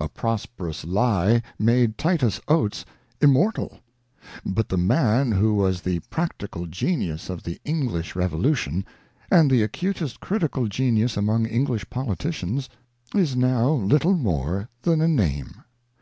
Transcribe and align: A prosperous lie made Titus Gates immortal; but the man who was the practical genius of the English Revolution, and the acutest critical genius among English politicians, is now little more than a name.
A 0.00 0.08
prosperous 0.08 0.86
lie 0.86 1.42
made 1.58 1.98
Titus 1.98 2.40
Gates 2.48 2.86
immortal; 3.20 3.78
but 4.42 4.70
the 4.70 4.78
man 4.78 5.32
who 5.32 5.52
was 5.52 5.82
the 5.82 5.98
practical 6.08 6.64
genius 6.64 7.28
of 7.28 7.42
the 7.42 7.60
English 7.62 8.16
Revolution, 8.16 8.86
and 9.30 9.50
the 9.50 9.62
acutest 9.62 10.18
critical 10.18 10.66
genius 10.66 11.14
among 11.18 11.44
English 11.44 11.90
politicians, 11.90 12.70
is 13.14 13.36
now 13.36 13.70
little 13.70 14.14
more 14.16 14.70
than 14.80 15.02
a 15.02 15.08
name. 15.08 15.62